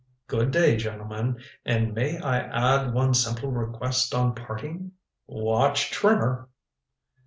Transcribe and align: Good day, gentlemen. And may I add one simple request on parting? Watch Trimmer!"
Good 0.25 0.49
day, 0.49 0.77
gentlemen. 0.77 1.37
And 1.63 1.93
may 1.93 2.17
I 2.19 2.37
add 2.39 2.91
one 2.91 3.13
simple 3.13 3.51
request 3.51 4.15
on 4.15 4.33
parting? 4.33 4.93
Watch 5.27 5.91
Trimmer!" 5.91 6.49